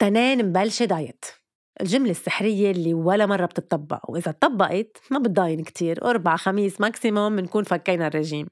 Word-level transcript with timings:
تنين 0.00 0.46
مبلشة 0.46 0.84
دايت. 0.84 1.24
الجملة 1.80 2.10
السحرية 2.10 2.70
اللي 2.70 2.94
ولا 2.94 3.26
مرة 3.26 3.46
بتطبق 3.46 4.10
وإذا 4.10 4.30
طبقت 4.30 5.00
ما 5.10 5.18
بتضاين 5.18 5.64
كتير. 5.64 6.04
أربع 6.04 6.36
خميس 6.36 6.80
ماكسيموم 6.80 7.36
بنكون 7.36 7.64
فكينا 7.64 8.06
الرجيم. 8.06 8.46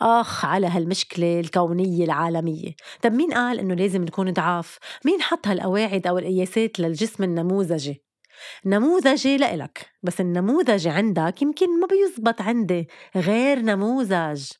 آخ 0.00 0.44
على 0.44 0.66
هالمشكلة 0.66 1.40
الكونية 1.40 2.04
العالمية. 2.04 2.74
طب 3.02 3.12
مين 3.12 3.32
قال 3.32 3.58
إنه 3.58 3.74
لازم 3.74 4.02
نكون 4.04 4.32
ضعاف؟ 4.32 4.78
مين 5.04 5.22
حط 5.22 5.48
هالقواعد 5.48 6.06
أو 6.06 6.18
القياسات 6.18 6.80
للجسم 6.80 7.24
النموذجي؟ 7.24 8.04
نموذجي 8.64 9.36
لإلك 9.36 9.90
بس 10.02 10.20
النموذجي 10.20 10.88
عندك 10.88 11.42
يمكن 11.42 11.80
ما 11.80 11.86
بيزبط 11.86 12.42
عندي 12.42 12.88
غير 13.16 13.58
نموذج. 13.58 14.50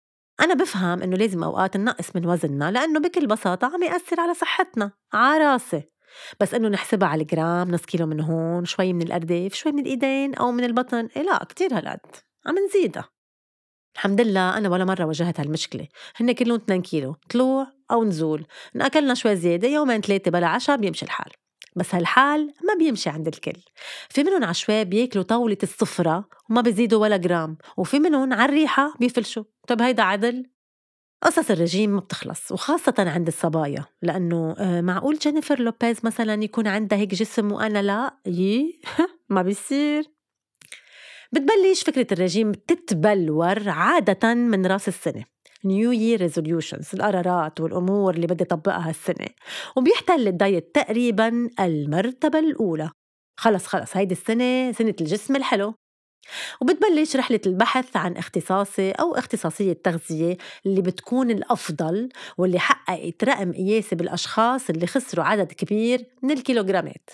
أنا 0.40 0.54
بفهم 0.54 1.02
إنه 1.02 1.16
لازم 1.16 1.44
أوقات 1.44 1.76
ننقص 1.76 2.16
من 2.16 2.26
وزننا 2.26 2.70
لأنه 2.70 3.00
بكل 3.00 3.26
بساطة 3.26 3.70
عم 3.74 3.82
يأثر 3.82 4.20
على 4.20 4.34
صحتنا 4.34 4.92
عراسة 5.12 5.92
بس 6.40 6.54
إنه 6.54 6.68
نحسبها 6.68 7.08
على 7.08 7.22
الجرام 7.22 7.70
نص 7.70 7.82
كيلو 7.82 8.06
من 8.06 8.20
هون 8.20 8.64
شوي 8.64 8.92
من 8.92 9.02
الأرداف 9.02 9.54
شوي 9.54 9.72
من 9.72 9.78
الإيدين 9.78 10.34
أو 10.34 10.52
من 10.52 10.64
البطن. 10.64 11.08
إيه 11.16 11.22
لا 11.22 11.44
كتير 11.44 11.78
هالقد. 11.78 12.16
عم 12.46 12.54
نزيدها. 12.68 13.08
الحمد 13.94 14.20
لله 14.20 14.58
أنا 14.58 14.68
ولا 14.68 14.84
مرة 14.84 15.04
واجهت 15.04 15.40
هالمشكلة. 15.40 15.88
هن 16.16 16.32
كلهم 16.32 16.56
2 16.56 16.82
كيلو 16.82 17.16
طلوع 17.30 17.66
أو 17.90 18.04
نزول. 18.04 18.46
نأكلنا 18.74 19.14
شوي 19.14 19.36
زيادة 19.36 19.68
يومين 19.68 20.00
ثلاثة 20.00 20.30
بلا 20.30 20.46
عشاء 20.46 20.76
بيمشي 20.76 21.04
الحال. 21.04 21.32
بس 21.76 21.94
هالحال 21.94 22.54
ما 22.68 22.74
بيمشي 22.78 23.10
عند 23.10 23.26
الكل. 23.26 23.60
في 24.08 24.24
منهم 24.24 24.44
عشوائي 24.44 24.84
بياكلوا 24.84 25.24
طاولة 25.24 25.56
السفرة 25.62 26.28
وما 26.50 26.60
بيزيدوا 26.60 27.02
ولا 27.02 27.16
جرام 27.16 27.58
وفي 27.76 27.98
منهم 27.98 28.32
على 28.32 28.44
الريحة 28.44 28.94
بيفلشوا. 29.00 29.44
طب 29.68 29.82
هيدا 29.82 30.02
عدل؟ 30.02 30.46
قصص 31.22 31.50
الرجيم 31.50 31.90
ما 31.90 32.00
بتخلص 32.00 32.52
وخاصة 32.52 32.94
عند 32.98 33.26
الصبايا 33.26 33.84
لأنه 34.02 34.54
آه، 34.58 34.80
معقول 34.80 35.18
جينيفر 35.18 35.60
لوبيز 35.60 35.96
مثلا 36.04 36.44
يكون 36.44 36.66
عندها 36.66 36.98
هيك 36.98 37.14
جسم 37.14 37.52
وأنا 37.52 37.82
لا؟ 37.82 38.14
يي 38.26 38.80
ما 39.30 39.42
بيصير. 39.42 40.04
بتبلش 41.32 41.82
فكرة 41.82 42.06
الرجيم 42.12 42.52
تتبلور 42.52 43.68
عادة 43.68 44.34
من 44.34 44.66
رأس 44.66 44.88
السنة 44.88 45.24
New 45.64 45.92
Year 45.92 46.20
resolutions 46.20 46.88
القرارات 46.94 47.60
والأمور 47.60 48.14
اللي 48.14 48.26
بدي 48.26 48.44
أطبقها 48.44 48.88
هالسنة 48.88 49.26
وبيحتل 49.76 50.28
ال 50.28 50.37
diet 50.37 50.74
تقريبا 50.74 51.48
المرتبة 51.60 52.38
الأولى. 52.38 52.90
خلص 53.40 53.66
خلص 53.66 53.96
هيدي 53.96 54.14
السنة 54.14 54.72
سنة 54.72 54.94
الجسم 55.00 55.36
الحلو. 55.36 55.74
وبتبلش 56.60 57.16
رحلة 57.16 57.40
البحث 57.46 57.96
عن 57.96 58.16
اختصاصي 58.16 58.90
أو 58.90 59.14
اختصاصية 59.14 59.72
تغذية 59.72 60.36
اللي 60.66 60.82
بتكون 60.82 61.30
الأفضل 61.30 62.08
واللي 62.38 62.58
حققت 62.58 63.24
رقم 63.24 63.52
قياسي 63.52 63.96
بالأشخاص 63.96 64.70
اللي 64.70 64.86
خسروا 64.86 65.24
عدد 65.24 65.52
كبير 65.52 66.06
من 66.22 66.30
الكيلوغرامات. 66.30 67.10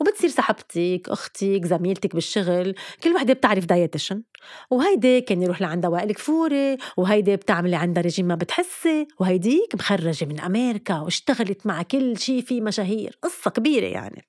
وبتصير 0.00 0.30
صاحبتك 0.30 1.08
أختك 1.08 1.60
زميلتك 1.64 2.14
بالشغل 2.14 2.74
كل 3.02 3.14
وحدة 3.14 3.34
بتعرف 3.34 3.64
dietitian 3.64 4.22
وهيدي 4.70 5.20
كان 5.20 5.42
يروح 5.42 5.60
لعندها 5.60 5.90
وائل 5.90 6.12
كفوري 6.12 6.76
وهيدي 6.96 7.36
بتعمل 7.36 7.74
عندها 7.74 8.02
رجيم 8.02 8.26
ما 8.26 8.34
بتحسي 8.34 9.08
وهيديك 9.20 9.74
مخرجة 9.74 10.24
من 10.24 10.40
أمريكا 10.40 11.00
واشتغلت 11.00 11.66
مع 11.66 11.82
كل 11.82 12.18
شي 12.18 12.42
في 12.42 12.60
مشاهير 12.60 13.18
قصة 13.22 13.50
كبيرة 13.50 13.86
يعني. 13.86 14.28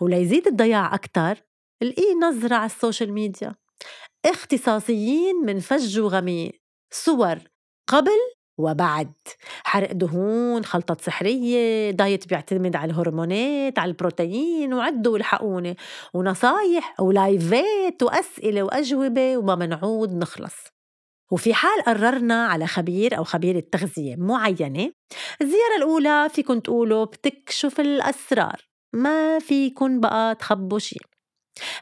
وليزيد 0.00 0.46
الضياع 0.46 0.94
أكتر 0.94 1.53
القي 1.82 2.14
نظرة 2.22 2.54
على 2.54 2.66
ال 2.66 2.73
social 2.73 3.12
media. 3.12 3.54
اختصاصيين 4.26 5.36
من 5.46 5.60
فج 5.60 6.00
وغميق. 6.00 6.52
صور 6.90 7.38
قبل 7.88 8.18
وبعد. 8.58 9.12
حرق 9.64 9.92
دهون 9.92 10.64
خلطة 10.64 10.96
سحرية 11.00 11.90
diet 11.90 12.28
بيعتمد 12.28 12.76
على 12.76 12.90
الهرمونات 12.92 13.78
على 13.78 13.88
البروتين 13.88 14.74
وعدوا 14.74 15.12
والحقوني 15.12 15.76
ونصايح 16.14 17.00
ولايفات 17.00 18.02
وأسئلة 18.02 18.62
وأجوبة 18.62 19.36
وما 19.36 19.54
منعود 19.54 20.14
نخلص. 20.14 20.54
وفي 21.32 21.54
حال 21.54 21.82
قررنا 21.82 22.46
على 22.46 22.66
خبير 22.66 23.18
أو 23.18 23.24
خبيرة 23.24 23.62
تغذية 23.72 24.16
معينة 24.16 24.92
الزيارة 25.42 25.76
الأولى 25.78 26.28
فيكن 26.32 26.62
تقولوا 26.62 27.04
بتكشف 27.04 27.80
الأسرار. 27.80 28.68
ما 28.92 29.38
فيكن 29.38 30.00
بقى 30.00 30.34
تخبوا 30.34 30.78
شي. 30.78 30.98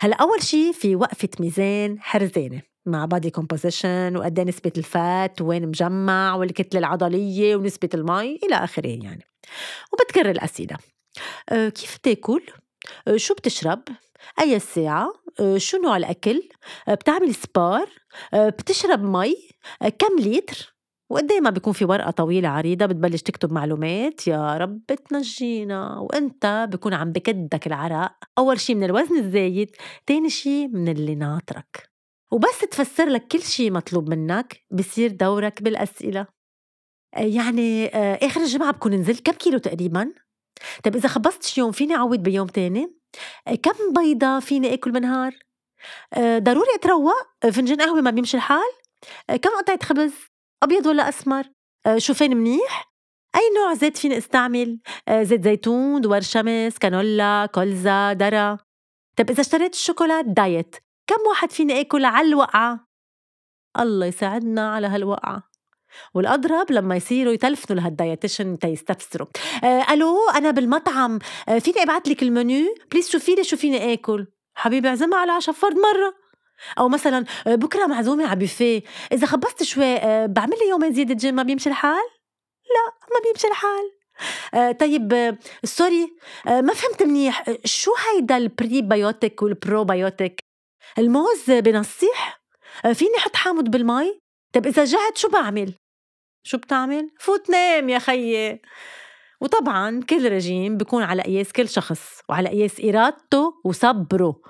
هلا 0.00 0.16
أول 0.16 0.42
شي 0.42 0.72
في 0.72 0.96
وقفة 0.96 1.28
ميزان 1.40 2.00
حرزانة 2.00 2.62
مع 2.86 3.04
body 3.04 3.30
composition 3.30 4.16
وقد 4.16 4.38
إيه 4.38 4.46
نسبة 4.46 4.72
الفات 4.76 5.42
وين 5.42 5.68
مجمع 5.68 6.34
والكتلة 6.34 6.78
العضلية 6.80 7.56
ونسبة 7.56 7.88
المي 7.94 8.38
إلى 8.44 8.54
آخره 8.54 8.86
يعني 8.88 9.26
وبتكرر 9.92 10.30
الأسئلة 10.30 10.76
أه 11.48 11.68
كيف 11.68 11.96
تاكل؟ 11.96 12.42
أه 13.08 13.16
شو 13.16 13.34
بتشرب؟ 13.34 13.82
أي 14.40 14.56
الساعة؟ 14.56 15.12
أه 15.40 15.58
شو 15.58 15.76
نوع 15.76 15.96
الأكل؟ 15.96 16.42
بتعمل 16.88 17.34
سبار؟ 17.34 17.88
بتشرب 18.34 19.02
مي؟ 19.02 19.36
كم 19.98 20.18
لتر؟ 20.18 20.74
وقد 21.12 21.32
ما 21.32 21.50
بيكون 21.50 21.72
في 21.72 21.84
ورقة 21.84 22.10
طويلة 22.10 22.48
عريضة 22.48 22.86
بتبلش 22.86 23.22
تكتب 23.22 23.52
معلومات 23.52 24.26
يا 24.26 24.56
رب 24.56 24.86
تنجينا 24.86 25.98
وإنت 25.98 26.68
بكون 26.72 26.94
عم 26.94 27.12
بكدك 27.12 27.66
العرق 27.66 28.12
أول 28.38 28.60
شي 28.60 28.74
من 28.74 28.84
الوزن 28.84 29.18
الزايد 29.18 29.70
تاني 30.06 30.30
شي 30.30 30.68
من 30.68 30.88
اللي 30.88 31.14
ناطرك 31.14 31.90
وبس 32.30 32.60
تفسر 32.70 33.08
لك 33.08 33.26
كل 33.26 33.42
شيء 33.42 33.72
مطلوب 33.72 34.10
منك 34.10 34.64
بصير 34.70 35.10
دورك 35.10 35.62
بالأسئلة 35.62 36.26
آه، 37.14 37.20
يعني 37.20 37.86
آه، 37.86 38.26
آخر 38.26 38.40
الجمعة 38.40 38.72
بكون 38.72 38.94
نزلت 38.94 39.26
كم 39.26 39.32
كيلو 39.32 39.58
تقريبا؟ 39.58 40.12
طيب 40.84 40.96
إذا 40.96 41.08
خبصت 41.08 41.58
يوم 41.58 41.72
فيني 41.72 41.94
أعوض 41.94 42.18
بيوم 42.18 42.46
تاني؟ 42.46 42.96
آه، 43.48 43.54
كم 43.54 43.92
بيضة 44.02 44.40
فيني 44.40 44.74
آكل 44.74 44.92
بالنهار؟ 44.92 45.34
ضروري 46.18 46.74
أتروق؟ 46.74 47.14
فنجان 47.52 47.80
قهوة 47.80 48.00
ما 48.00 48.10
بيمشي 48.10 48.36
الحال؟ 48.36 48.72
كم 49.28 49.50
قطعة 49.58 49.78
خبز؟ 49.82 50.31
أبيض 50.62 50.86
ولا 50.86 51.08
أسمر؟ 51.08 51.44
شوفين 51.96 52.36
منيح؟ 52.36 52.92
أي 53.36 53.40
نوع 53.56 53.74
زيت 53.74 53.96
فيني 53.96 54.18
أستعمل؟ 54.18 54.78
زيت 55.10 55.44
زيتون، 55.44 56.00
دوار 56.00 56.20
شمس، 56.20 56.78
كانولا، 56.78 57.46
كولزا، 57.54 58.12
درا 58.12 58.58
طيب 59.16 59.30
إذا 59.30 59.40
اشتريت 59.40 59.74
الشوكولات 59.74 60.24
دايت 60.24 60.76
كم 61.06 61.28
واحد 61.28 61.50
فيني 61.52 61.80
آكل 61.80 62.04
على 62.04 62.28
الوقعة؟ 62.28 62.86
الله 63.78 64.06
يساعدنا 64.06 64.74
على 64.74 64.86
هالوقعة 64.86 65.42
والأضرب 66.14 66.72
لما 66.72 66.96
يصيروا 66.96 67.32
يتلفنوا 67.32 67.80
لهال 67.80 68.00
dietitian 68.00 68.58
تيستفسروا 68.58 69.28
آه 69.64 69.92
ألو 69.92 70.16
أنا 70.36 70.50
بالمطعم 70.50 71.18
آه 71.48 71.58
فيني 71.58 71.82
أبعت 71.82 72.08
لك 72.08 72.22
ال 72.22 72.33
menu 72.33 72.74
please 72.92 73.08
شوفي 73.08 73.34
لي 73.34 73.44
شو 73.44 73.56
فيني 73.56 73.92
آكل 73.92 74.26
حبيبي 74.54 74.88
أعزمها 74.88 75.18
على 75.18 75.32
عشاء 75.32 75.54
فرد 75.54 75.74
مرة 75.76 76.14
أو 76.78 76.88
مثلا 76.88 77.24
آه 77.46 77.54
بكرة 77.54 77.86
معزومة 77.86 78.26
على 78.26 78.38
بوفيه 78.38 78.82
إذا 79.12 79.26
خبصت 79.26 79.62
شوي 79.62 79.96
آه 79.96 80.26
بعمل 80.26 80.56
لي 80.62 80.68
يومين 80.68 80.92
زيادة 80.92 81.14
جيم 81.14 81.34
ما 81.34 81.42
بيمشي 81.42 81.68
الحال؟ 81.68 82.08
لا 82.74 82.92
ما 83.14 83.20
بيمشي 83.24 83.46
الحال. 83.48 83.92
آه 84.54 84.72
طيب 84.72 85.12
آه 85.14 85.38
sorry 85.64 86.12
آه 86.48 86.60
ما 86.60 86.74
فهمت 86.74 87.02
منيح 87.02 87.48
آه 87.48 87.58
شو 87.64 87.90
هيدا 87.94 88.36
ال 88.36 88.47
prebiotic 88.47 89.42
وال 89.42 89.58
probiotic؟ 89.58 90.40
الموز 90.98 91.50
بنصيح؟ 91.50 92.42
فيني 92.92 93.16
أحط 93.18 93.36
حامض 93.36 93.68
بالمي 93.70 94.18
طب 94.52 94.66
إذا 94.66 94.84
جعت 94.84 95.16
شو 95.16 95.28
بعمل؟ 95.28 95.74
شو 96.46 96.58
بتعمل؟ 96.58 97.10
فوت 97.20 97.50
نام 97.50 97.88
يا 97.88 97.98
خيي. 97.98 98.60
وطبعا 99.42 100.00
كل 100.10 100.32
رجيم 100.32 100.76
بيكون 100.76 101.02
على 101.02 101.22
قياس 101.22 101.52
كل 101.52 101.68
شخص 101.68 102.20
وعلى 102.28 102.48
قياس 102.48 102.80
إرادته 102.80 103.54
وصبره 103.64 104.40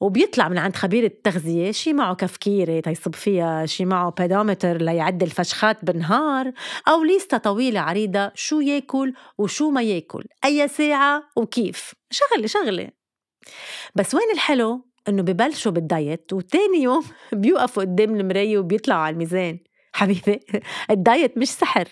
وبيطلع 0.00 0.48
من 0.48 0.58
عند 0.58 0.76
خبير 0.76 1.04
التغذية 1.04 1.70
شي 1.70 1.92
معه 1.92 2.14
كفكيرة 2.14 2.80
تيصب 2.80 3.14
فيها 3.14 3.66
شي 3.66 3.84
معه 3.84 4.10
بيدومتر 4.10 4.76
ليعد 4.76 5.22
الفشخات 5.22 5.84
بالنهار 5.84 6.52
أو 6.88 7.04
ليستة 7.04 7.38
طويلة 7.38 7.80
عريضة 7.80 8.32
شو 8.34 8.60
ياكل 8.60 9.14
وشو 9.38 9.70
ما 9.70 9.82
ياكل 9.82 10.24
أي 10.44 10.68
ساعة 10.68 11.22
وكيف 11.36 11.94
شغلة 12.10 12.46
شغلة. 12.46 12.88
بس 13.94 14.14
وين 14.14 14.30
الحلو؟ 14.34 14.84
إنه 15.08 15.22
ببلشوا 15.22 15.72
بال 15.72 15.92
diet 15.92 16.32
وتاني 16.32 16.82
يوم 16.82 17.04
بيوقفوا 17.32 17.82
قدام 17.82 18.14
المراية 18.20 18.58
وبيطلعوا 18.58 19.00
على 19.00 19.12
الميزان. 19.12 19.58
حبيبي 19.92 20.40
ال 20.90 21.00
diet 21.00 21.38
مش 21.38 21.48
سحر. 21.50 21.88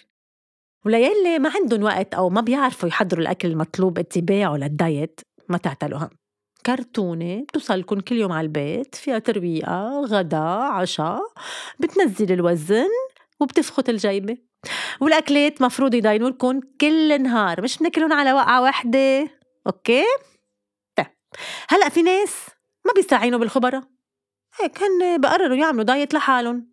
واللي 0.87 1.39
ما 1.39 1.53
عندهم 1.55 1.83
وقت 1.83 2.15
أو 2.15 2.31
ما 2.31 2.41
بيعرفوا 2.41 2.89
يحضروا 2.89 3.23
الأكل 3.23 3.49
المطلوب 3.49 3.99
اتباعه 3.99 4.57
لل 4.57 4.78
diet 4.78 5.21
ما 5.49 5.59
تعتلوا 5.59 5.99
هم 5.99 6.11
كرتونة 6.67 7.43
بتوصلكم 7.43 8.01
كل 8.01 8.17
يوم 8.17 8.33
على 8.33 8.45
البيت 8.45 8.95
فيها 8.95 9.19
ترويقة 9.19 10.01
غدا 10.01 10.37
عشاء 10.39 11.21
بتنزل 11.81 12.33
الوزن 12.33 12.89
وبتفخت 13.41 13.89
الجيبة. 13.89 14.37
والأكلات 15.01 15.63
مفروض 15.63 15.95
يضاينوا 15.95 16.31
لكم 16.31 16.61
كل 16.81 17.23
نهار 17.23 17.63
مش 17.63 17.79
بناكلهم 17.79 18.13
على 18.13 18.33
وقعة 18.33 18.63
واحدة 18.63 19.29
okay؟ 19.67 20.05
طيب 20.97 21.07
هلأ 21.69 21.89
في 21.89 22.03
ناس 22.03 22.47
ما 22.87 22.93
بيستعينوا 22.93 23.39
بالخبراء. 23.39 23.83
هيك 24.61 24.79
هن 24.83 25.21
بقرروا 25.21 25.57
يعملوا 25.57 25.85
diet 25.85 26.15
لحالهم 26.15 26.69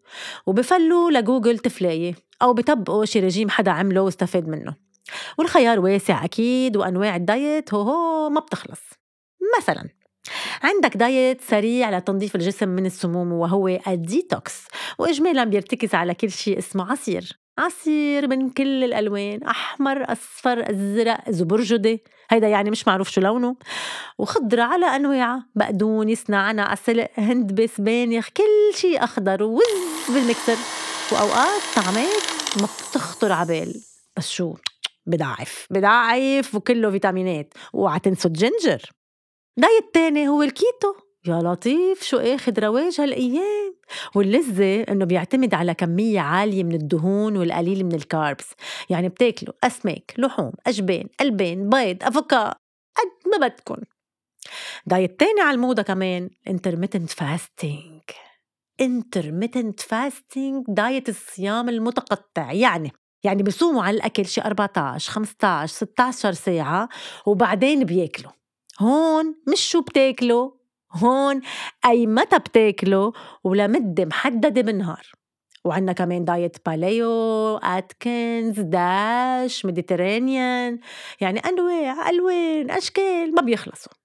وبفلوا 0.45 1.11
لجوجل 1.11 1.59
تفلاية. 1.59 2.15
أو 2.43 2.53
بطبقوا 2.53 3.05
شي 3.05 3.19
رجيم 3.19 3.49
حدا 3.49 3.71
عمله 3.71 4.01
واستفاد 4.01 4.47
منه. 4.47 4.75
والخيار 5.37 5.79
واسع 5.79 6.25
أكيد 6.25 6.77
وأنواع 6.77 7.15
ال 7.15 7.27
diet 7.27 7.73
هو, 7.73 7.81
هو 7.81 8.29
ما 8.29 8.39
بتخلص. 8.39 8.81
مثلا 9.57 9.89
عندك 10.63 10.97
diet 10.97 11.41
سريع 11.41 11.97
لتنظيف 11.97 12.35
الجسم 12.35 12.69
من 12.69 12.85
السموم 12.85 13.33
وهو 13.33 13.67
الديتوكس 13.67 14.67
وإجمالا 14.99 15.43
بيرتكز 15.43 15.95
على 15.95 16.13
كل 16.13 16.31
شيء 16.31 16.57
اسمه 16.57 16.91
عصير. 16.91 17.39
عصير 17.57 18.27
من 18.27 18.49
كل 18.49 18.83
الألوان 18.83 19.43
أحمر 19.43 20.11
أصفر 20.11 20.69
أزرق 20.69 21.29
زبرجدي 21.29 22.03
هيدا 22.29 22.47
يعني 22.47 22.71
مش 22.71 22.87
معروف 22.87 23.09
شو 23.09 23.21
لونه. 23.21 23.55
وخضرة 24.17 24.61
على 24.61 24.85
أنواعها 24.85 25.45
بقدونس 25.55 26.29
نعناع 26.29 26.71
عسل 26.71 27.05
هندبة 27.17 27.61
سبانخ 27.61 28.29
كل 28.29 28.77
شيء 28.77 29.03
أخضر 29.03 29.43
ووز 29.43 29.61
بالمكسر 30.09 30.82
وأوقات 31.13 31.61
طعمات 31.75 32.23
ما 32.61 32.67
بتخطر 32.89 33.31
عبال. 33.31 33.81
بس 34.17 34.29
شو؟ 34.29 34.55
بضعف. 35.05 35.67
بضعف 35.69 36.55
وكله 36.55 36.91
فيتامينات. 36.91 37.53
وما 37.73 37.97
تنسوا 37.97 38.31
ال 38.31 38.38
ginger 38.38 38.81
diet 39.57 39.93
تاني 39.93 40.27
هو 40.27 40.43
الكيتو. 40.43 40.93
يا 41.27 41.39
لطيف 41.43 42.03
شو 42.03 42.17
اخد 42.17 42.59
رواج 42.59 43.01
هالأيام؟ 43.01 43.75
واللذة 44.15 44.81
إنه 44.81 45.05
بيعتمد 45.05 45.53
على 45.53 45.73
كمية 45.73 46.19
عالية 46.19 46.63
من 46.63 46.75
الدهون 46.75 47.37
والقليل 47.37 47.85
من 47.85 47.95
ال 47.95 48.03
carbs. 48.03 48.47
يعني 48.89 49.09
بتاكلوا 49.09 49.53
أسماك 49.63 50.13
لحوم 50.17 50.51
أجبان 50.67 51.07
ألبان 51.21 51.69
بيض 51.69 52.03
أفوكا 52.03 52.49
قد 52.95 53.31
ما 53.31 53.47
بدكن. 53.47 53.83
دايت 54.85 55.19
تاني 55.19 55.41
على 55.41 55.55
الموضة 55.55 55.81
كمان. 55.81 56.29
intermittent 56.49 57.09
fasting. 57.09 58.13
Intermittent 58.81 59.81
fasting 59.81 60.63
دايت 60.67 61.09
الصيام 61.09 61.69
المتقطع. 61.69 62.51
يعني 62.51 62.91
يعني 63.23 63.43
بيصوموا 63.43 63.83
على 63.83 63.97
الأكل 63.97 64.25
شي 64.25 64.41
14 64.41 65.11
15 65.11 65.73
16 65.73 66.31
ساعة 66.31 66.89
وبعدين 67.25 67.83
بياكلوا. 67.83 68.31
هون 68.79 69.35
مش 69.51 69.61
شو 69.61 69.81
بتاكلوا 69.81 70.51
هون 70.93 71.41
أي 71.85 72.07
متى 72.07 72.39
بتاكلوا 72.39 73.11
ولمدة 73.43 74.05
محددة 74.05 74.61
بالنهار. 74.61 75.11
وعندنا 75.65 75.93
كمان 75.93 76.25
diet 76.25 76.57
paleo 76.65 77.57
Atkins 77.57 78.59
DASH 78.59 79.65
Mediterranean 79.65 80.79
يعني 81.21 81.39
أنواع 81.39 82.09
ألوان 82.09 82.71
أشكال 82.71 83.35
ما 83.35 83.41
بيخلصوا. 83.41 84.02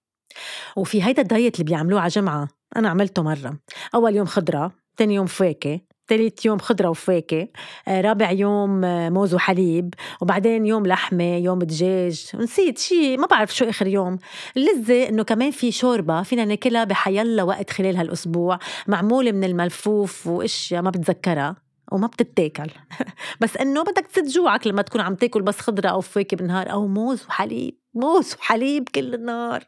وفي 0.77 1.05
هيدا 1.05 1.23
ال 1.23 1.29
diet 1.29 1.55
اللي 1.55 1.65
بيعملوه 1.65 2.01
على 2.01 2.09
جمعة 2.09 2.49
أنا 2.77 2.89
عملته 2.89 3.23
مرة. 3.23 3.59
أول 3.95 4.17
يوم 4.17 4.27
خضرة 4.27 4.73
ثاني 4.99 5.15
يوم 5.15 5.27
فواكه 5.27 5.81
ثالث 6.09 6.47
يوم 6.47 6.59
خضرة 6.59 6.89
وفواكه 6.89 7.49
آه، 7.89 8.01
رابع 8.01 8.31
يوم 8.31 8.85
آه، 8.85 9.09
موز 9.09 9.35
وحليب 9.35 9.95
وبعدين 10.21 10.67
يوم 10.67 10.87
لحمة 10.87 11.37
يوم 11.37 11.59
دجاج 11.59 12.31
نسيت 12.35 12.79
شيء 12.79 13.19
ما 13.19 13.27
بعرف 13.27 13.55
شو 13.55 13.65
آخر 13.65 13.87
يوم. 13.87 14.19
اللذة 14.57 15.09
إنه 15.09 15.23
كمان 15.23 15.51
في 15.51 15.73
شوربة 15.73 16.23
فينا 16.23 16.45
ناكلها 16.45 16.85
بأيا 16.85 17.43
وقت 17.43 17.71
خلال 17.71 17.97
هالأسبوع 17.97 18.59
معمولة 18.87 19.33
من 19.33 19.45
الملفوف 19.45 20.27
وأشياء 20.27 20.83
ما 20.83 20.91
بتذكرها 20.91 21.57
وما 21.93 22.07
بتتاكل. 22.07 22.71
بس 23.41 23.57
إنه 23.57 23.83
بدك 23.83 24.07
تسد 24.07 24.27
جوعك 24.27 24.67
لما 24.67 24.83
تكون 24.83 25.01
عم 25.01 25.15
تاكل 25.15 25.43
بس 25.43 25.61
خضرة 25.61 25.89
أو 25.89 26.01
فواكه 26.01 26.37
بالنهار 26.37 26.73
أو 26.73 26.87
موز 26.87 27.25
وحليب 27.29 27.79
موز 27.95 28.35
وحليب 28.35 28.89
كل 28.89 29.15
النهار. 29.15 29.65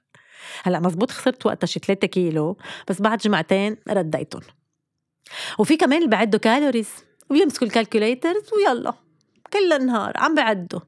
هلا 0.63 0.81
مزبوط 0.81 1.11
خسرت 1.11 1.47
وقتها 1.47 1.67
شي 1.67 1.81
3 1.81 2.07
كيلو 2.07 2.57
بس 2.89 3.01
بعد 3.03 3.19
جمعتين 3.19 3.77
رديتهم. 3.91 4.43
وفي 5.59 5.77
كمان 5.77 5.99
اللي 5.99 6.11
بعدوا 6.11 6.41
calories 6.41 6.89
وبيمسكوا 7.31 7.67
ال 7.67 7.73
calculators 7.73 8.43
ويلا 8.53 8.95
كل 9.53 9.73
النهار 9.73 10.13
عم 10.17 10.35
بعدوا. 10.35 10.81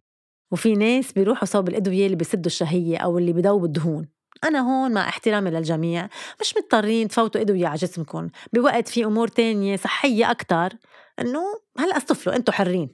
وفي 0.51 0.75
ناس 0.75 1.13
بيروحوا 1.13 1.45
صوب 1.45 1.69
الأدوية 1.69 2.07
اللي 2.07 2.17
بيسدوا 2.17 2.47
الشهية 2.47 2.99
أو 2.99 3.19
اللي 3.19 3.33
بيدوبوا 3.33 3.67
الدهون. 3.67 4.09
أنا 4.45 4.61
هون 4.61 4.93
مع 4.93 5.09
احترامي 5.09 5.51
للجميع 5.51 6.09
مش 6.41 6.55
مضطرين 6.57 7.09
تفوتوا 7.09 7.41
أدوية 7.41 7.67
على 7.67 7.77
جسمكم. 7.77 8.29
بوقت 8.53 8.89
في 8.89 9.05
أمور 9.05 9.29
تانية 9.29 9.77
صحية 9.77 10.31
أكتر 10.31 10.73
إنه 11.21 11.41
هلأ 11.79 11.97
اصطفلوا 11.97 12.37
أنتوا 12.37 12.55
حرين. 12.55 12.89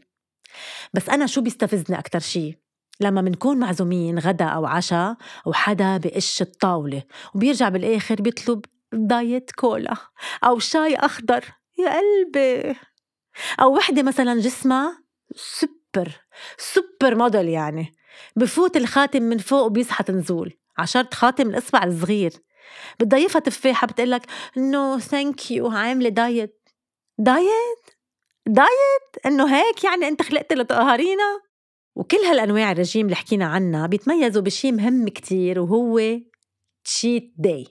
بس 0.95 1.09
أنا 1.09 1.27
شو 1.27 1.41
بيستفزني 1.41 1.99
أكتر 1.99 2.19
شي؟ 2.19 2.68
لما 3.01 3.21
منكون 3.21 3.59
معزومين 3.59 4.19
غدا 4.19 4.45
أو 4.45 4.67
عشاء 4.67 5.17
وحدا 5.47 5.97
بقش 5.97 6.43
الطاولة 6.43 7.03
وبيرجع 7.35 7.69
بالآخر 7.69 8.15
بيطلب 8.15 8.65
دايت 8.93 9.51
كولا 9.51 9.95
أو 10.45 10.59
شاي 10.59 10.97
أخضر. 10.97 11.45
يا 11.79 11.97
قلبي. 11.99 12.77
أو 13.61 13.77
وحدة 13.77 14.03
مثلا 14.03 14.41
جسمها 14.41 15.03
سوبر 15.35 16.13
supermodel 16.59 17.49
يعني. 17.49 17.95
بفوت 18.37 18.77
الخاتم 18.77 19.23
من 19.23 19.39
فوق 19.39 19.63
وبيزحط 19.63 20.11
نزول 20.11 20.59
عشرة 20.79 21.09
خاتم 21.15 21.49
الإصبع 21.49 21.85
الصغير. 21.85 22.33
بتضيفها 23.01 23.41
تفاحة 23.41 23.87
بتقلك 23.87 24.23
no 24.57 24.99
thank 24.99 25.51
you 25.51 25.71
عاملة 25.71 26.09
diet. 26.09 26.69
diet؟ 27.19 27.99
diet؟ 28.47 29.27
إنه 29.27 29.57
هيك 29.57 29.85
يعني 29.85 30.09
أنت 30.09 30.23
خلقت 30.23 30.53
لتقهرينا 30.53 31.41
وكل 31.99 32.17
هالأنواع 32.17 32.73
الرجيم 32.73 33.07
اللي 33.07 33.17
حكينا 33.17 33.45
عنها 33.45 33.87
بيتميزوا 33.87 34.43
بشي 34.43 34.73
مهم 34.73 35.09
كتير 35.09 35.61
وهو 35.61 36.01
cheat 36.85 37.33
day 37.37 37.67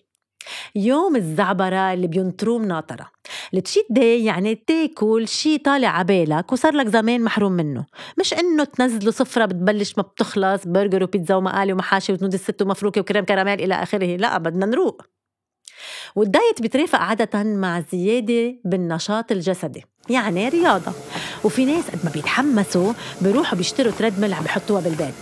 يوم 0.76 1.16
الزعبرة 1.16 1.94
اللي 1.94 2.08
بينطروه 2.08 2.60
مناطرة. 2.60 3.12
ال 3.54 3.59
cheat 3.59 3.86
day 3.90 4.26
يعني 4.26 4.56
تاكل 4.56 5.28
شي 5.28 5.58
طالع 5.58 6.00
عبالك 6.00 6.52
وصار 6.52 6.74
لك 6.74 6.88
زمان 6.88 7.24
محروم 7.24 7.52
منه. 7.52 7.86
مش 8.20 8.34
إنه 8.34 8.64
تنزله 8.64 9.12
صفرة 9.12 9.46
بتبلش 9.46 9.94
ما 9.98 10.04
بتخلص 10.04 10.68
برجر 10.68 11.04
وبيتزا 11.04 11.36
ومقالي 11.36 11.74
ومحاشي 11.74 12.14
ونودل 12.14 12.40
ست 12.40 12.62
ومفروكة 12.62 13.02
وكريم 13.02 13.26
كراميل 13.26 13.62
إلى 13.62 13.74
آخره. 13.74 14.16
لا 14.16 14.38
بدنا 14.38 14.66
نروق. 14.66 15.02
وال 16.16 16.31
diet 16.31 16.62
بيترافق 16.62 17.00
عادة 17.00 17.44
مع 17.44 17.84
زيادة 17.92 18.60
بالنشاط 18.66 19.32
الجسدي 19.32 19.84
يعني 20.10 20.50
رياضة. 20.50 20.92
وفي 21.44 21.66
ناس 21.66 21.90
قد 21.92 22.00
ما 22.04 22.10
بيتحمسوا 22.10 22.94
بيروحوا 23.22 23.58
بيشتروا 23.58 23.92
treadmill 23.92 24.34
عم 24.34 24.44
بحطوها 24.44 24.82
بالبيت. 24.82 25.14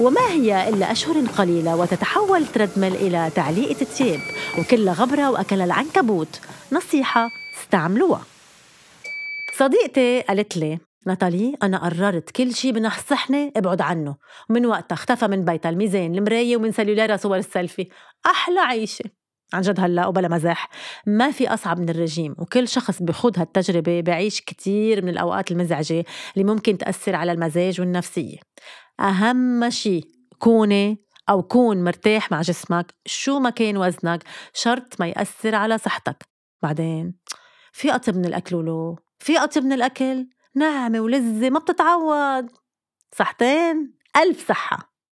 وما 0.00 0.28
هي 0.30 0.68
إلا 0.68 0.92
أشهر 0.92 1.26
قليلة 1.26 1.76
وتتحول 1.76 2.46
treadmill 2.46 2.94
إلى 2.94 3.30
تعليقة 3.34 3.80
الثياب 3.82 4.20
وكلها 4.58 4.94
غبرة 4.94 5.30
وأكل 5.30 5.60
العنكبوت. 5.60 6.40
نصيحة 6.72 7.28
استعملوها. 7.62 8.22
صديقتي 9.58 10.20
قالت 10.20 10.56
لي 10.56 10.78
ناتالي 11.06 11.56
أنا 11.62 11.78
قررت 11.78 12.30
كل 12.30 12.54
شي 12.54 12.72
بنصحني 12.72 13.52
ابعد 13.56 13.80
عنه. 13.80 14.16
ومن 14.50 14.66
وقتها 14.66 14.94
اختفى 14.94 15.26
من 15.26 15.44
بيتها 15.44 15.70
الميزان 15.70 16.14
المراية 16.14 16.56
ومن 16.56 16.72
سلولارها 16.72 17.16
صور 17.16 17.36
السيلفي. 17.36 17.88
أحلى 18.26 18.60
عيشة. 18.60 19.04
عن 19.54 19.62
جد 19.62 19.80
هلا 19.80 20.06
وبلا 20.06 20.28
مزاح 20.28 20.68
ما 21.06 21.30
في 21.30 21.48
أصعب 21.48 21.80
من 21.80 21.88
الرجيم 21.88 22.34
وكل 22.38 22.68
شخص 22.68 23.02
بخوض 23.02 23.38
هالتجربة 23.38 24.00
بعيش 24.00 24.40
كتير 24.40 25.02
من 25.04 25.08
الأوقات 25.08 25.50
المزعجة 25.50 26.04
اللي 26.36 26.52
ممكن 26.52 26.78
تأثر 26.78 27.16
على 27.16 27.32
المزاج 27.32 27.80
والنفسية. 27.80 28.38
أهم 29.00 29.70
شي 29.70 30.00
كوني 30.38 31.04
أو 31.28 31.42
كون 31.42 31.84
مرتاح 31.84 32.32
مع 32.32 32.40
جسمك 32.40 32.94
شو 33.06 33.38
ما 33.38 33.50
كان 33.50 33.76
وزنك 33.76 34.24
شرط 34.52 35.00
ما 35.00 35.06
يأثر 35.06 35.54
على 35.54 35.78
صحتك. 35.78 36.24
بعدين 36.62 37.14
في 37.72 37.94
أطيب 37.94 38.16
من 38.16 38.24
الأكل 38.24 38.56
ولو 38.56 38.98
في 39.18 39.38
أطيب 39.38 39.64
من 39.64 39.72
الأكل 39.72 40.28
ناعمة 40.54 41.00
ولذة 41.00 41.50
ما 41.50 41.58
بتتعوض. 41.58 42.50
صحتين 43.16 43.94
ألف 44.16 44.48
صحة. 44.48 44.93